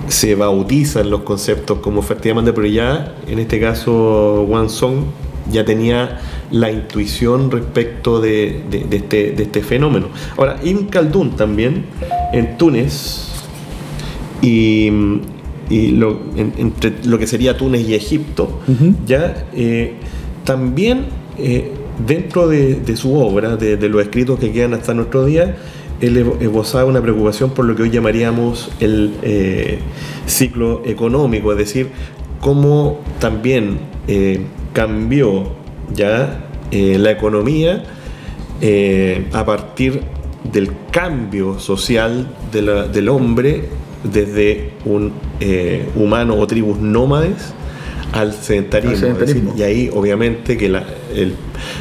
[0.07, 5.03] se bautizan los conceptos como oferta y demanda, pero ya en este caso Wang Song
[5.51, 6.19] ya tenía
[6.51, 10.07] la intuición respecto de, de- de este, de este fenómeno.
[10.37, 11.85] Ahora, Ibn Khaldun también
[12.33, 13.31] en Túnez
[14.41, 14.89] y,
[15.69, 18.59] y lo, en- entre lo que sería Túnez y Egipto,
[19.05, 19.93] ya eh,
[20.43, 21.05] también
[21.39, 21.71] eh,
[22.06, 25.56] dentro de, de su obra, de, los escritos que quedan hasta nuestro día,
[26.02, 29.80] él esbozaba una preocupación por lo que hoy llamaríamos el eh,
[30.28, 31.89] ciclo económico, es decir,
[32.39, 34.41] cómo también eh,
[34.73, 35.56] cambió
[35.93, 37.86] ya la economía
[39.32, 40.02] a partir
[40.52, 43.69] del cambio social del hombre
[44.04, 45.13] desde un
[45.95, 47.54] humano o tribus nómades
[48.13, 48.91] al sedentarismo.
[48.91, 49.52] Al sedentarismo.
[49.52, 51.34] Es decir, y ahí obviamente que la, el-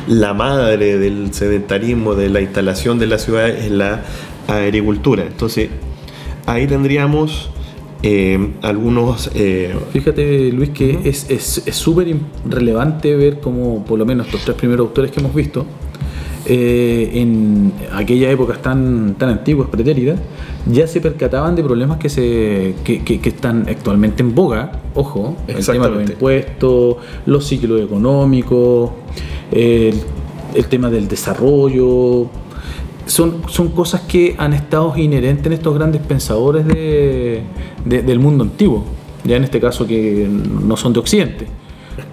[0.09, 4.03] la madre del sedentarismo, de la instalación de la ciudad es la
[4.49, 5.25] agricultura.
[5.25, 5.69] Entonces,
[6.47, 7.51] ahí tendríamos
[8.03, 9.31] eh, algunos...
[9.35, 14.27] eh, Fíjate, Luis, que es es- es súper im- relevante ver cómo, por lo menos,
[14.27, 15.65] estos tres primeros autores que hemos visto,
[16.47, 20.19] eh, en aquellas épocas tan, tan antiguas, pretéritas,
[20.71, 24.73] ya se percataban de problemas que, se, que, que- que están actualmente en boga.
[24.95, 28.91] Ojo, el tema de los impuestos, los ciclos económicos,
[29.53, 29.95] el,
[30.55, 32.27] el tema del desarrollo.
[33.07, 37.43] Son, son cosas que han estado inherentes en estos grandes pensadores de-
[37.85, 38.85] de- del mundo antiguo,
[39.25, 41.47] ya en este caso que no son de Occidente.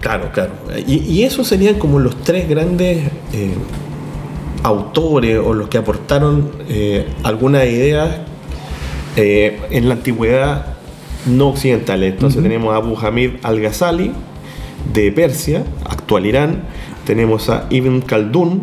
[0.00, 0.52] Claro, claro.
[0.86, 3.54] Y, y esos serían como los tres grandes eh,
[4.64, 8.18] autores o los que aportaron eh, algunas ideas
[9.16, 10.74] eh, en la antigüedad
[11.26, 12.02] no occidental.
[12.02, 14.10] Entonces tenemos a Abu Hamid al-Ghazali
[14.92, 16.62] de Persia, actual Irán.
[17.06, 18.62] Tenemos a Ibn Khaldun,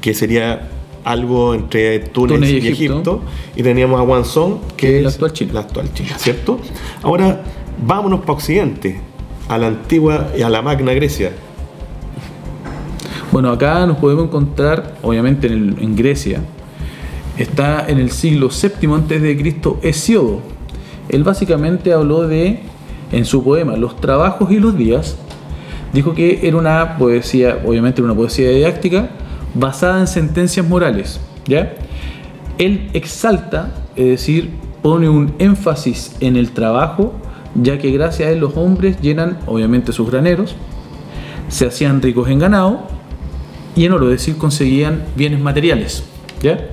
[0.00, 0.70] que sería
[1.04, 2.72] algo entre Túnez, Túnez y y, Egipto.
[2.72, 3.22] Egipto.
[3.54, 5.52] Y teníamos a Wang Song, que es la actual China.
[5.52, 6.60] La actual China, ¿cierto?
[7.02, 7.42] Ahora,
[7.84, 9.00] vámonos para Occidente,
[9.48, 11.32] a la antigua y a la Magna Grecia.
[13.32, 16.40] Bueno, acá nos podemos encontrar, obviamente en, Grecia,
[17.38, 20.42] está en el siglo VII Cristo Hesiodo.
[21.08, 22.60] Él básicamente habló de,
[23.10, 25.16] en su poema, los trabajos y los días,
[25.94, 29.08] dijo que era una poesía, obviamente una poesía didáctica,
[29.54, 31.72] basada en sentencias morales, ¿ya?
[32.58, 34.50] Él exalta, es decir,
[34.82, 37.14] pone un énfasis en el trabajo,
[37.54, 40.54] ya que gracias a él los hombres llenan, obviamente, sus graneros,
[41.48, 43.00] se hacían ricos en ganado
[43.74, 46.04] y en oro, es decir, conseguían bienes materiales,
[46.42, 46.68] ¿ya?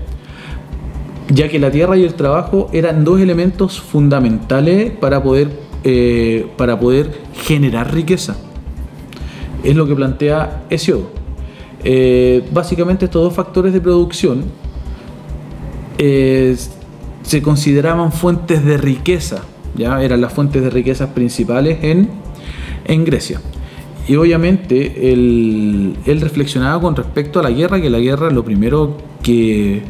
[1.29, 5.51] Ya que la tierra y el trabajo eran dos elementos fundamentales para poder,
[5.83, 8.35] eh, para poder generar riqueza.
[9.63, 11.11] Es lo que plantea Hesiodo.
[11.83, 14.43] Eh, básicamente estos dos factores de producción
[15.97, 16.57] eh,
[17.21, 19.43] se consideraban fuentes de riqueza,
[19.75, 22.09] ya eran las fuentes de riquezas principales en,
[22.85, 23.39] en Grecia.
[24.09, 28.97] Y obviamente él, él reflexionaba con respecto a la guerra, que la guerra lo primero
[29.21, 29.83] que,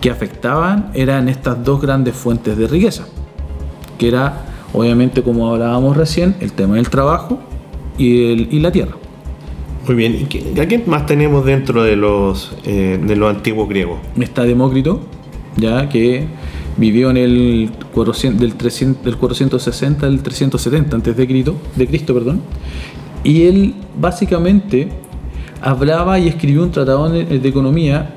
[0.00, 3.06] que afectaban eran estas dos grandes fuentes de riqueza,
[3.96, 7.38] que era obviamente como hablábamos recién, el tema del trabajo
[7.96, 8.96] y, el- y la tierra.
[9.86, 10.16] Muy bien.
[10.20, 13.98] ¿Y qué- ¿A quién más tenemos dentro de los, eh, de los antiguos griegos?
[14.20, 15.00] está Demócrito,
[15.56, 16.24] ya que
[16.76, 22.14] vivió en el 400 del, 300 del 460 al 370 antes de Cristo, de Cristo,
[22.14, 22.40] perdón.
[23.24, 24.88] Y él básicamente
[25.60, 28.14] hablaba y escribió un tratado de de economía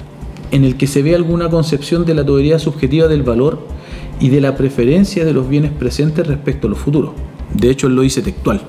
[0.51, 3.59] en el que se ve alguna concepción de la teoría subjetiva del valor
[4.19, 7.11] y de la preferencia de los bienes presentes respecto a los futuros.
[7.53, 8.61] De hecho, él lo dice textual.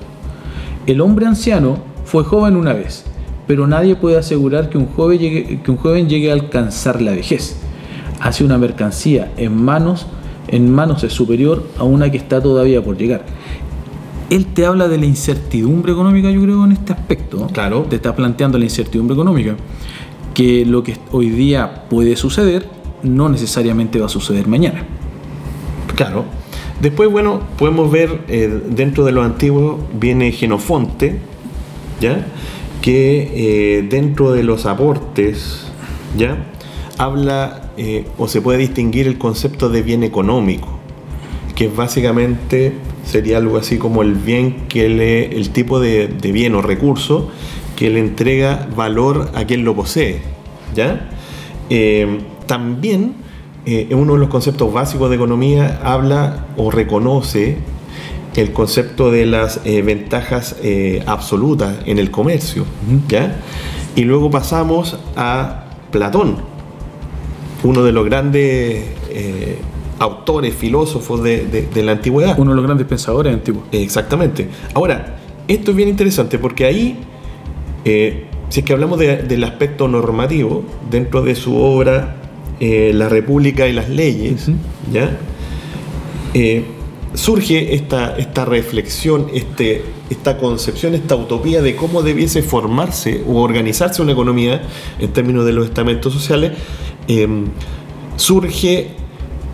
[0.87, 3.05] El hombre anciano fue joven una vez,
[3.47, 7.11] pero nadie puede asegurar que un joven llegue, que un joven llegue a alcanzar la
[7.11, 7.57] vejez.
[8.19, 10.07] hacia una mercancía en manos,
[10.47, 13.25] en manos es superior a una que está todavía por llegar.
[14.29, 17.47] Él te habla de la incertidumbre económica, yo creo, en este aspecto.
[17.47, 17.83] Claro.
[17.89, 19.55] Te está planteando la incertidumbre económica.
[20.33, 22.67] Que lo que hoy día puede suceder
[23.03, 24.83] no necesariamente va a suceder mañana.
[25.95, 26.25] Claro.
[26.81, 31.19] Después, bueno, podemos ver eh, dentro de lo antiguo viene Genofonte,
[32.01, 32.27] ¿ya?
[32.81, 35.67] Que eh, dentro de los aportes,
[36.17, 36.37] ¿ya?
[36.97, 40.67] Habla eh, o se puede distinguir el concepto de bien económico,
[41.55, 42.73] que básicamente
[43.05, 47.29] sería algo así como el bien que le, el tipo de, de bien o recurso
[47.75, 50.21] que le entrega valor a quien lo posee,
[50.73, 51.09] ¿ya?
[52.45, 53.15] también
[53.65, 57.57] eh, uno de los conceptos básicos de economía habla o reconoce
[58.35, 62.65] el concepto de las eh, ventajas eh, absolutas en el comercio.
[63.07, 63.37] ¿ya?
[63.95, 66.37] Y luego pasamos a Platón,
[67.63, 68.85] uno de los grandes
[69.99, 72.37] autores, filósofos de, la antigüedad.
[72.37, 73.63] Uno de los grandes pensadores antiguos.
[73.71, 74.49] Exactamente.
[74.73, 76.97] Ahora, esto es bien interesante porque ahí,
[77.83, 82.15] si es que hablamos del aspecto normativo, dentro de su obra
[82.59, 84.47] eh, la República y las leyes,
[84.91, 85.17] ¿ya?
[86.33, 86.63] Eh,
[87.13, 94.01] surge esta, esta reflexión, este, esta concepción, esta utopía de cómo debiese formarse o organizarse
[94.01, 94.61] una economía
[94.99, 96.53] en términos de los estamentos sociales,
[97.09, 97.47] em,
[98.15, 98.91] surge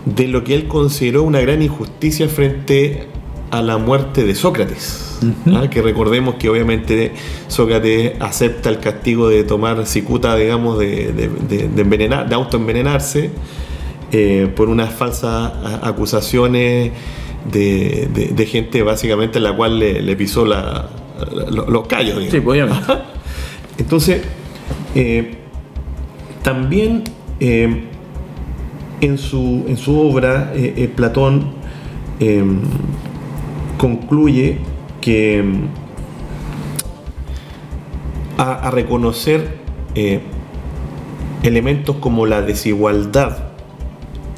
[0.04, 3.06] de lo que él consideró una gran injusticia frente
[3.50, 5.20] a la muerte de Sócrates.
[5.54, 5.68] ¿ah?
[5.70, 7.12] que recordemos que obviamente
[7.48, 13.30] Sócrates acepta el castigo de tomar cicuta, digamos, de, de, envenenar, de autoenvenenarse
[14.10, 16.92] eh, por unas falsas acusaciones
[17.50, 22.22] de, gente básicamente la cual le, pisó los callos.
[22.30, 22.70] Sí, pues,
[23.78, 24.22] Entonces,
[24.94, 25.34] eh,
[26.42, 27.04] también
[27.40, 27.84] eh,
[29.02, 30.52] en, su, en su obra,
[30.96, 31.52] Platón
[33.82, 34.58] concluye
[35.00, 35.64] que mm,
[38.38, 39.58] a, reconocer
[39.94, 40.20] eh,
[41.42, 43.50] elementos como la desigualdad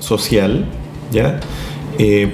[0.00, 0.66] social,
[1.12, 1.40] ¿ya?
[1.98, 2.33] Eh,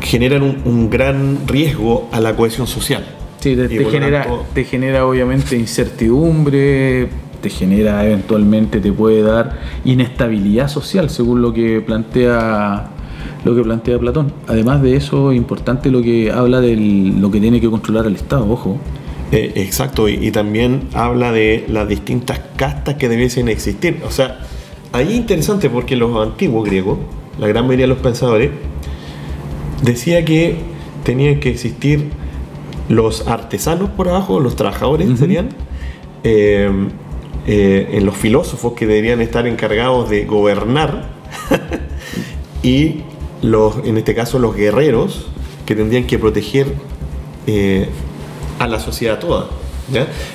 [0.00, 3.06] generan un, gran riesgo a la cohesión social.
[3.40, 7.08] Sí, te, genera, te genera obviamente incertidumbre,
[7.46, 12.90] te genera eventualmente, te puede dar inestabilidad social, según lo que plantea
[13.44, 14.32] lo que plantea Platón.
[14.48, 18.50] Además de eso, importante lo que habla de lo que tiene que controlar el Estado,
[18.50, 18.78] ojo.
[19.30, 24.00] Eh, exacto, y, también habla de las distintas castas que debiesen existir.
[24.04, 24.40] O sea,
[24.92, 26.98] ahí es interesante porque los antiguos griegos,
[27.38, 28.50] la gran mayoría de los pensadores,
[29.84, 30.56] decía que
[31.04, 32.10] tenían que existir
[32.88, 35.50] los artesanos por abajo, los trabajadores serían,
[36.24, 36.70] eh,
[37.46, 41.04] eh, en los filósofos que deberían estar encargados de gobernar
[42.62, 43.02] y
[43.42, 45.26] los, en este caso los guerreros,
[45.64, 46.66] que tendrían que proteger
[47.46, 47.88] eh,
[48.58, 49.48] a la sociedad toda.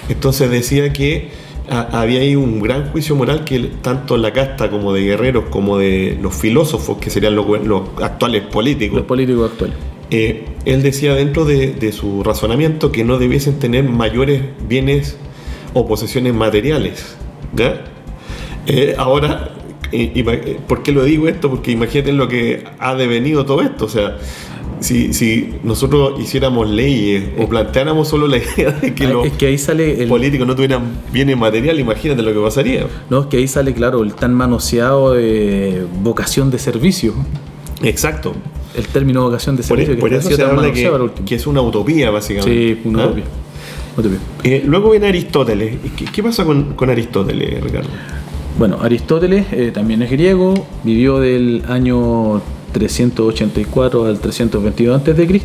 [0.08, 1.30] Entonces decía que
[1.70, 6.18] había ahí un gran juicio moral que tanto la casta como de guerreros como de
[6.22, 7.46] los filósofos, que serían los,
[8.02, 8.98] actuales políticos.
[8.98, 9.76] Los políticos actuales.
[10.10, 15.18] Eh, él decía dentro de, su razonamiento que no debiesen tener mayores bienes
[15.74, 17.16] o posesiones materiales.
[18.68, 19.52] Eh, ahora
[20.68, 21.50] ¿Por qué lo digo esto?
[21.50, 23.86] Porque imagínate lo que ha devenido todo esto.
[23.86, 24.18] O sea,
[24.80, 29.58] si, si nosotros hiciéramos leyes o planteáramos solo la idea de que los que ahí
[29.58, 32.88] sale políticos no tuvieran bienes material, imagínate lo que pasaría.
[33.10, 37.14] No, es que ahí sale, claro, el tan manoseado de vocación de servicio.
[37.84, 38.34] Exacto.
[38.76, 40.00] El término vocación de servicio.
[40.00, 42.76] Por, eso se habla que, es una utopía, básicamente.
[42.76, 43.08] Sí, una ¿Ah?
[43.08, 43.26] utopía.
[44.44, 45.78] Eh, luego viene Aristóteles.
[46.14, 47.90] ¿Qué, pasa con, con Aristóteles, Ricardo?
[48.58, 52.42] Bueno, Aristóteles eh, también es griego, vivió del año
[52.74, 55.42] 384 al 322 a.C.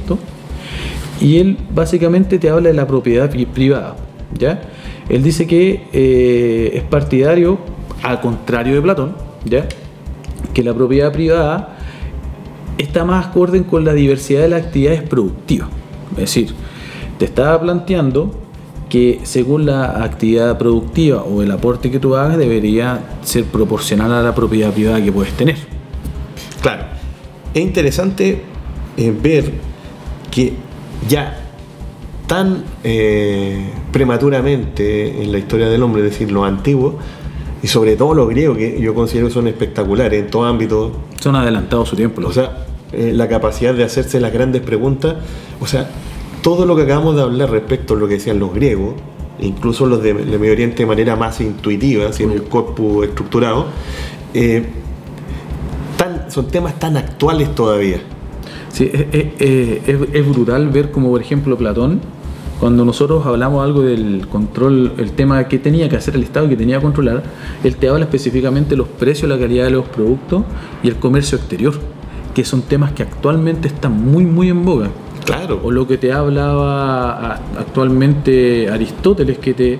[1.21, 3.97] y él básicamente te habla de la propiedad privada.
[4.39, 4.61] ¿ya?
[5.09, 7.59] Él dice que eh, es partidario,
[8.03, 9.67] al contrario de Platón, ¿ya?
[10.53, 11.79] que la propiedad privada
[12.79, 15.69] está más acorde con la diversidad de las actividades productivas.
[16.13, 16.55] Es decir,
[17.19, 18.31] te estaba planteando
[18.89, 24.23] que según la actividad productiva o el aporte que tú hagas debería ser proporcional a
[24.23, 25.57] la propiedad privada que puedes tener.
[26.63, 26.85] Claro,
[27.53, 28.43] es interesante
[28.97, 29.53] eh, ver
[30.31, 30.55] que
[31.09, 31.43] ya
[32.27, 36.95] tan eh, prematuramente en la historia del hombre, es decir, los antiguos,
[37.63, 40.93] y sobre todo los griegos, que yo considero que son espectaculares en todo ámbito.
[41.21, 42.21] Son adelantados su tiempo.
[42.27, 45.17] O sea, eh, la capacidad de hacerse las grandes preguntas,
[45.61, 45.89] o sea,
[46.47, 48.95] todo lo que acabamos de hablar respecto a lo que decían los griegos,
[49.41, 53.67] incluso los de, Medio Oriente de manera más intuitiva, sin un cuerpo estructurado,
[54.33, 54.65] eh,
[56.29, 57.99] son temas tan actuales todavía.
[58.73, 62.01] Sí, es, es- es- es brutal ver como por ejemplo Platón,
[62.61, 66.55] cuando nosotros hablamos algo del control, el tema que tenía que hacer el Estado, que
[66.57, 67.25] tenía que controlar,
[67.65, 70.45] él te habla específicamente de los precios, la calidad de los productos
[70.85, 71.75] y el comercio exterior,
[72.37, 74.91] que son temas que actualmente están muy, muy en boga.
[75.27, 75.61] Claro.
[75.63, 79.79] O lo que te hablaba a- actualmente Aristóteles, que te,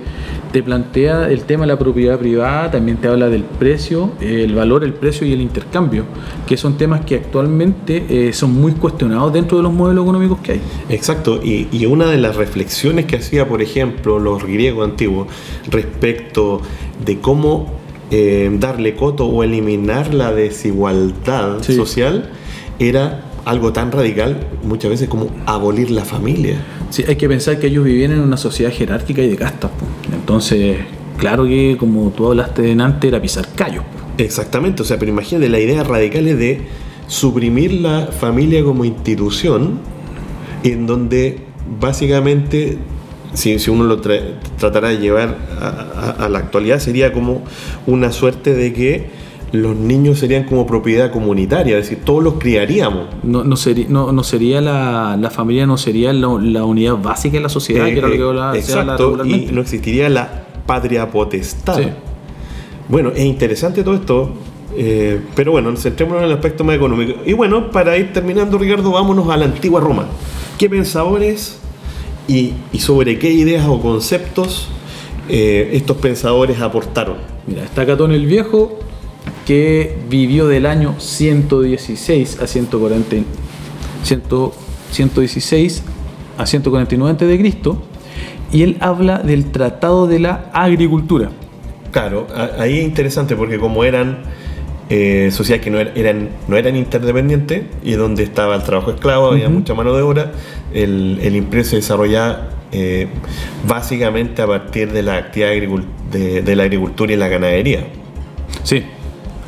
[0.51, 4.83] te plantea el tema de la propiedad privada, también te habla del precio, el valor,
[4.83, 6.03] el precio y el intercambio,
[6.45, 10.51] que son temas que actualmente eh, son muy cuestionados dentro de los modelos económicos que
[10.53, 10.61] hay.
[10.89, 15.27] Exacto, y, y una de las reflexiones que hacía, por ejemplo, los griegos antiguos
[15.69, 16.61] respecto
[17.05, 17.71] de cómo
[18.11, 21.75] eh, darle coto o eliminar la desigualdad Sí.
[21.75, 22.29] social
[22.79, 26.55] era algo tan radical muchas veces como abolir la familia.
[26.89, 29.71] Sí, hay que pensar que ellos vivían en una sociedad jerárquica y de castas.
[30.13, 30.77] Entonces,
[31.17, 33.83] claro que como tú hablaste de antes, era pisar callos.
[34.17, 36.61] Exactamente, o sea, pero imagínate, la idea radical es de
[37.07, 39.79] suprimir la familia como institución,
[40.63, 41.39] en donde
[41.79, 42.77] básicamente,
[43.33, 44.21] si, si uno lo tra-
[44.57, 45.67] tratara de llevar a,
[46.19, 47.43] a- a la actualidad, sería como
[47.85, 53.07] una suerte de que los niños serían como propiedad comunitaria, es decir, todos los criaríamos.
[53.23, 57.37] No, no, sería, no, no sería la, la familia, no sería la, la unidad básica
[57.37, 59.61] de la sociedad, Eh, que era lo que eh, hablaba- se habla exacto, y no
[59.61, 61.77] existiría la patria potestad.
[61.77, 61.87] Sí.
[62.89, 64.31] Bueno, es interesante todo esto,
[64.75, 67.19] eh, pero bueno, centrémonos en el aspecto más económico.
[67.25, 70.07] Y bueno, para ir terminando, Ricardo, vámonos a la antigua Roma.
[70.57, 71.59] ¿Qué pensadores
[72.27, 74.67] y, y sobre qué ideas o conceptos
[75.29, 77.15] eh, estos pensadores aportaron?
[77.45, 78.79] Mira, está Catón el Viejo,
[79.47, 83.15] que vivió del año 116 a 140,
[84.03, 84.21] 100
[84.91, 85.83] 116
[86.37, 87.81] a 149 antes de Cristo,
[88.51, 91.29] y él habla del Tratado de la Agricultura.
[91.91, 92.27] Claro,
[92.59, 94.19] ahí es interesante porque como eran
[94.89, 99.31] eh, sociedades que no er- eran, no eran interdependientes y donde estaba el trabajo esclavo,
[99.31, 100.31] había mucha mano de obra,
[100.73, 103.07] el, el imperio se desarrollaba eh,
[103.67, 105.51] básicamente a partir de la actividad
[106.11, 107.87] de, de la agricultura y la ganadería.
[108.63, 108.83] Sí.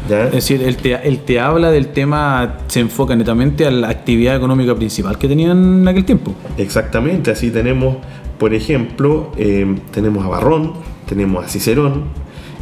[0.08, 0.26] ¿Ya?
[0.26, 4.36] Es decir, él te, él te habla del tema, se enfoca netamente a la actividad
[4.36, 6.34] económica principal que tenían en aquel tiempo.
[6.58, 7.98] Exactamente, así tenemos,
[8.38, 10.74] por ejemplo, eh, tenemos a Barrón,
[11.08, 12.04] tenemos a Cicerón,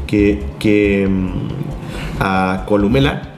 [0.08, 3.34] que, que, mm, a Columela,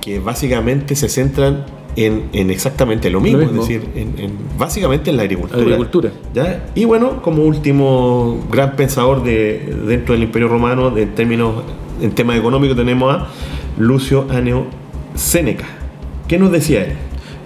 [0.00, 1.64] que básicamente se centran
[1.96, 3.62] en, en exactamente lo mismo, Lo mismo.
[3.62, 5.60] es decir, en, en- básicamente en la agricultura.
[5.62, 6.10] Agricultura.
[6.32, 6.66] ¿ya?
[6.74, 11.62] Y bueno, como último gran pensador de, dentro del Imperio Romano, en términos,
[12.00, 13.28] en temas económicos, tenemos a
[13.78, 14.66] Lucio Aneo
[15.14, 15.66] Séneca.
[16.28, 16.92] ¿Qué nos decía él?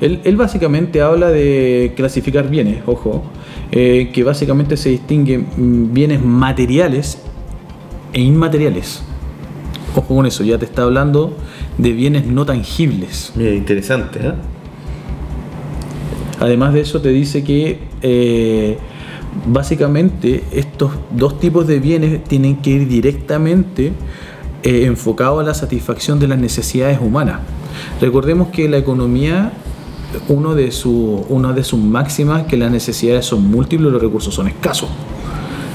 [0.00, 3.24] Él, él básicamente habla de clasificar bienes, ojo,
[3.70, 5.46] eh, que básicamente se distinguen
[5.92, 7.18] bienes materiales
[8.12, 9.02] e inmateriales.
[9.96, 11.36] Ojo con eso, ya te está hablando
[11.78, 13.32] de bienes no tangibles.
[13.36, 14.32] Mira, interesante, ¿eh?
[16.40, 18.76] Además de eso te dice que eh,
[19.46, 23.92] básicamente estos dos tipos de bienes tienen que ir directamente
[24.64, 27.40] eh, enfocados a la satisfacción de las necesidades humanas.
[28.00, 29.52] Recordemos que la economía,
[30.28, 34.88] una de sus máximas es que las necesidades son múltiples los recursos son escasos.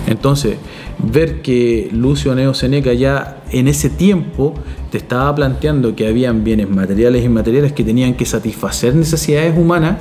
[0.08, 0.58] Entonces,
[0.98, 4.56] ver que Lucio Aneo Seneca ya en ese tiempo
[4.92, 9.98] te estaba planteando que habían bienes materiales e inmateriales que tenían que satisfacer necesidades humanas,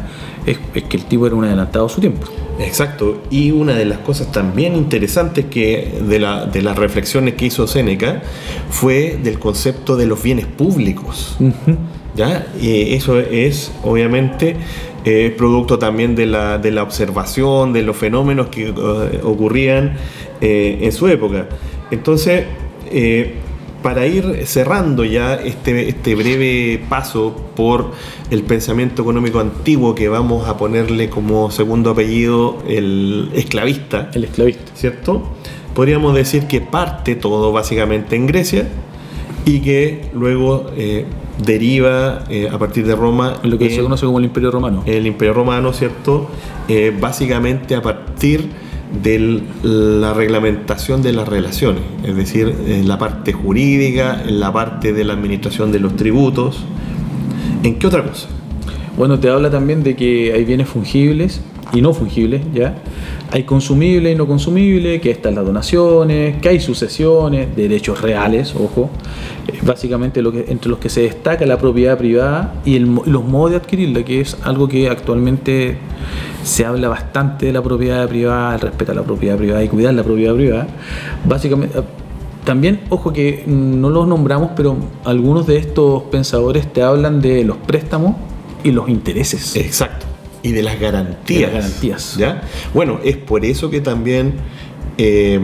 [0.47, 2.27] es, es que el tipo era un adelantado a su tiempo.
[2.61, 7.47] Exacto, y una de las cosas también interesantes que de, la- de las reflexiones que
[7.47, 8.23] hizo Séneca
[8.71, 11.37] fue del concepto de los bienes públicos.
[12.17, 12.47] ¿ya?
[12.61, 14.57] Y eso es obviamente
[15.05, 19.95] eh, producto también de la, de la observación, de los fenómenos que eh, ocurrían
[20.41, 21.47] eh, en su época.
[21.93, 22.45] Entonces,
[22.91, 23.35] eh,
[23.83, 27.93] para ir cerrando ya este, este breve paso por
[28.31, 34.73] el pensamiento económico antiguo que vamos a ponerle como segundo apellido el esclavista, El esclavista.
[34.75, 35.23] ¿cierto?
[35.75, 38.69] Podríamos decir que parte todo básicamente en Grecia
[39.45, 41.07] y que luego eh,
[41.45, 44.83] deriva eh, a partir de Roma Lo que en se conoce como el Imperio Romano.
[44.87, 46.29] el Imperio Romano, ¿cierto?
[46.69, 48.51] Eh, básicamente a partir
[49.03, 54.93] de la reglamentación de las relaciones, es decir, en la parte jurídica, en la parte
[54.93, 56.65] de la administración de los tributos.
[57.63, 58.29] ¿En qué otra cosa?
[58.97, 61.41] Bueno, te habla también de que hay bienes fungibles
[61.73, 62.79] y no fungibles, ¿ya?
[63.31, 68.91] Hay consumibles y no consumibles, que están las donaciones, que hay sucesiones, derechos reales, ojo.
[69.63, 73.51] Básicamente lo que, entre los que se destaca la propiedad privada y el los modos
[73.51, 75.77] de adquirirla, que es algo que actualmente
[76.49, 79.95] se habla bastante de la propiedad privada, el respeto a la propiedad privada y cuidar
[79.95, 80.67] la propiedad privada.
[81.25, 81.83] Básicamente, eh,
[82.45, 87.59] también, ojo que no los nombramos, pero algunos de estos pensadores te hablan de los
[87.59, 88.17] préstamos
[88.65, 89.55] y los intereses.
[89.57, 90.07] Exacto.
[90.43, 91.41] Y de las garantías.
[91.41, 92.17] De las garantías.
[92.17, 92.43] ¿ya?
[92.73, 94.35] Bueno, es por eso que también,
[94.97, 95.39] eh,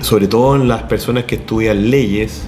[0.00, 2.42] sobre todo en las personas que estudian leyes,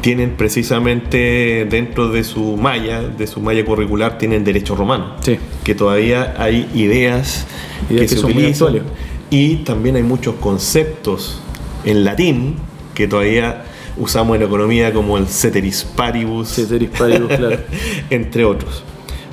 [0.00, 5.16] tienen precisamente dentro de su malla, de su malla curricular, tienen derecho romano.
[5.20, 5.38] Sí.
[5.64, 7.46] Que todavía hay ideas,
[7.90, 8.82] Ideas que, que se utilizan.
[9.30, 11.40] Y también hay muchos conceptos
[11.84, 12.56] en latín
[12.94, 13.64] que todavía
[13.96, 17.58] usamos en economía como el ceteris paribus, Ceteris paribus, claro.
[18.10, 18.84] entre otros.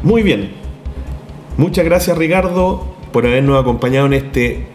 [0.04, 0.52] Muy bien.
[1.58, 4.68] Muchas gracias Ricardo por habernos acompañado en este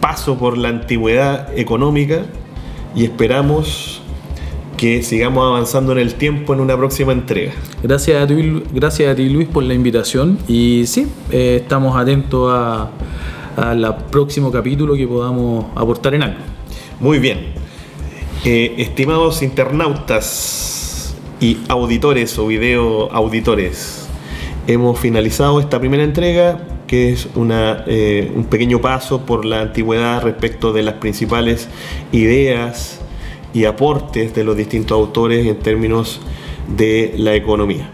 [0.00, 2.22] paso por la antigüedad económica
[2.94, 3.99] y esperamos
[4.80, 7.52] que sigamos avanzando en el tiempo en una próxima entrega.
[7.82, 12.50] Gracias a ti, gracias a ti Luis por la invitación y sí, eh, estamos atentos
[12.50, 12.90] a,
[13.56, 16.38] al próximo capítulo que podamos aportar en algo.
[16.98, 17.52] Muy bien.
[18.46, 24.08] Eh, estimados internautas y auditores o video auditores,
[24.66, 30.22] hemos finalizado esta primera entrega que es una, eh, un pequeño paso por la antigüedad
[30.22, 31.68] respecto de las principales
[32.12, 32.99] ideas
[33.52, 36.20] y aportes de los distintos autores en términos
[36.76, 37.90] de la economía.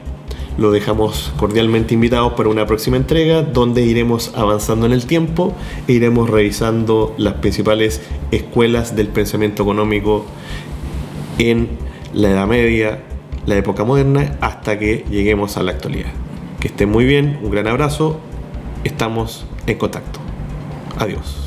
[0.58, 5.54] Lo dejamos cordialmente invitados para una próxima entrega donde iremos avanzando en el tiempo
[5.86, 8.00] e iremos revisando las principales
[8.30, 10.24] escuelas del pensamiento económico
[11.38, 11.68] en
[12.14, 13.02] la Edad Media,
[13.44, 16.12] la época moderna, hasta que lleguemos a la actualidad.
[16.58, 18.18] Que estén muy bien, un gran abrazo,
[18.82, 20.20] estamos en contacto.
[20.98, 21.45] Adiós.